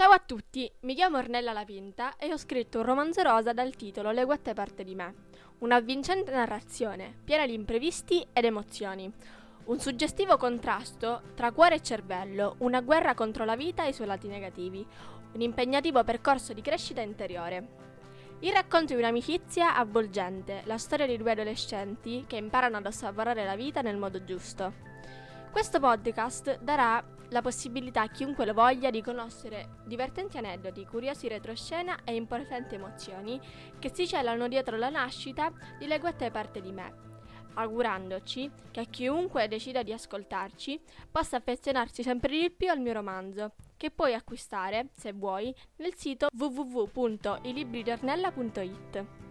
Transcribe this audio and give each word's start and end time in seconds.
Ciao 0.00 0.12
a 0.12 0.18
tutti, 0.18 0.72
mi 0.84 0.94
chiamo 0.94 1.18
Ornella 1.18 1.52
Lapinta 1.52 2.16
e 2.16 2.32
ho 2.32 2.38
scritto 2.38 2.78
un 2.78 2.86
romanzo 2.86 3.20
rosa 3.20 3.52
dal 3.52 3.76
titolo 3.76 4.12
Le 4.12 4.24
guette 4.24 4.54
parte 4.54 4.82
di 4.82 4.94
me. 4.94 5.14
Un'avvincente 5.58 6.30
narrazione, 6.30 7.18
piena 7.22 7.44
di 7.44 7.52
imprevisti 7.52 8.26
ed 8.32 8.46
emozioni. 8.46 9.12
Un 9.64 9.78
suggestivo 9.78 10.38
contrasto 10.38 11.20
tra 11.34 11.52
cuore 11.52 11.74
e 11.74 11.82
cervello, 11.82 12.54
una 12.60 12.80
guerra 12.80 13.12
contro 13.12 13.44
la 13.44 13.56
vita 13.56 13.84
e 13.84 13.90
i 13.90 13.92
suoi 13.92 14.06
lati 14.06 14.26
negativi, 14.26 14.86
un 15.34 15.40
impegnativo 15.42 16.02
percorso 16.02 16.54
di 16.54 16.62
crescita 16.62 17.02
interiore. 17.02 17.68
Il 18.38 18.52
racconto 18.52 18.94
di 18.94 19.00
un'amicizia 19.00 19.76
avvolgente, 19.76 20.62
la 20.64 20.78
storia 20.78 21.04
di 21.04 21.18
due 21.18 21.32
adolescenti 21.32 22.24
che 22.26 22.36
imparano 22.36 22.78
ad 22.78 22.86
assaporare 22.86 23.44
la 23.44 23.54
vita 23.54 23.82
nel 23.82 23.98
modo 23.98 24.24
giusto. 24.24 24.72
Questo 25.50 25.78
podcast 25.78 26.58
darà 26.62 27.04
la 27.30 27.42
possibilità 27.42 28.02
a 28.02 28.08
chiunque 28.08 28.44
lo 28.44 28.52
voglia 28.52 28.90
di 28.90 29.02
conoscere 29.02 29.78
divertenti 29.84 30.38
aneddoti, 30.38 30.86
curiosi 30.86 31.28
retroscena 31.28 32.00
e 32.04 32.14
importanti 32.14 32.74
emozioni 32.74 33.40
che 33.78 33.90
si 33.92 34.06
celano 34.06 34.48
dietro 34.48 34.76
la 34.76 34.90
nascita 34.90 35.52
di 35.78 35.86
Leguette 35.86 36.30
parte 36.30 36.60
di 36.60 36.72
me, 36.72 36.92
augurandoci 37.54 38.50
che 38.70 38.86
chiunque 38.90 39.48
decida 39.48 39.82
di 39.82 39.92
ascoltarci 39.92 40.80
possa 41.10 41.36
affezionarsi 41.36 42.02
sempre 42.02 42.30
di 42.30 42.50
più 42.50 42.70
al 42.70 42.80
mio 42.80 42.92
romanzo, 42.92 43.52
che 43.76 43.90
puoi 43.90 44.14
acquistare, 44.14 44.88
se 44.92 45.12
vuoi, 45.12 45.54
nel 45.76 45.94
sito 45.94 46.28
www.ilibridornella.it. 46.32 49.29